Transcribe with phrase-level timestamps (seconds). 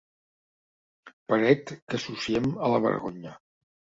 [1.33, 3.37] Paret que associem a la vergonya.